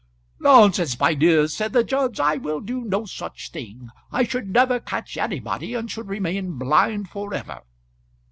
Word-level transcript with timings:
"Nonsense, 0.39 0.99
my 0.99 1.13
dears," 1.13 1.53
said 1.53 1.73
the 1.73 1.83
judge. 1.83 2.19
"I 2.19 2.37
will 2.37 2.59
do 2.59 2.81
no 2.83 3.05
such 3.05 3.51
thing. 3.51 3.91
I 4.11 4.23
should 4.23 4.49
never 4.49 4.79
catch 4.79 5.15
anybody, 5.15 5.75
and 5.75 5.91
should 5.91 6.07
remain 6.09 6.53
blind 6.57 7.09
for 7.11 7.31
ever." 7.35 7.61